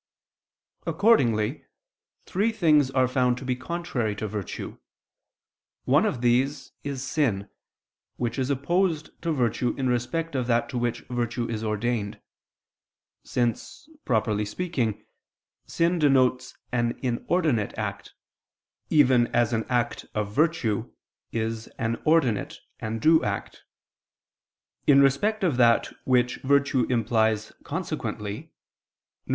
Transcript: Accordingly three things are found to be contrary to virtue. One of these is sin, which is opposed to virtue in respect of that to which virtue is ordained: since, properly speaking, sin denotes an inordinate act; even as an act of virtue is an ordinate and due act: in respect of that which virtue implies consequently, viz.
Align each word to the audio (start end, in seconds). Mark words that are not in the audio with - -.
Accordingly 0.87 1.63
three 2.25 2.51
things 2.51 2.89
are 2.89 3.07
found 3.07 3.37
to 3.37 3.45
be 3.45 3.55
contrary 3.55 4.15
to 4.15 4.27
virtue. 4.27 4.79
One 5.85 6.07
of 6.07 6.21
these 6.21 6.71
is 6.83 7.03
sin, 7.03 7.51
which 8.15 8.39
is 8.39 8.49
opposed 8.49 9.11
to 9.21 9.31
virtue 9.31 9.75
in 9.77 9.89
respect 9.89 10.33
of 10.33 10.47
that 10.47 10.69
to 10.69 10.79
which 10.79 11.01
virtue 11.01 11.47
is 11.47 11.63
ordained: 11.63 12.19
since, 13.23 13.87
properly 14.03 14.43
speaking, 14.43 15.05
sin 15.67 15.99
denotes 15.99 16.57
an 16.71 16.97
inordinate 17.03 17.77
act; 17.77 18.15
even 18.89 19.27
as 19.35 19.53
an 19.53 19.65
act 19.69 20.07
of 20.15 20.31
virtue 20.33 20.91
is 21.31 21.67
an 21.77 22.01
ordinate 22.05 22.57
and 22.79 23.01
due 23.03 23.23
act: 23.23 23.65
in 24.87 24.99
respect 24.99 25.43
of 25.43 25.57
that 25.57 25.93
which 26.05 26.37
virtue 26.37 26.87
implies 26.91 27.51
consequently, 27.63 28.51
viz. 29.27 29.29